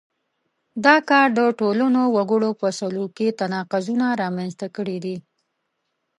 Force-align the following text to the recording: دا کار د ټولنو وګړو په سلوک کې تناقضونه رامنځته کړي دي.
دا 0.85 0.95
کار 1.09 1.27
د 1.37 1.39
ټولنو 1.59 2.01
وګړو 2.15 2.49
په 2.61 2.67
سلوک 2.79 3.09
کې 3.17 3.27
تناقضونه 3.39 4.05
رامنځته 4.21 4.67
کړي 4.75 4.97
دي. 5.05 5.17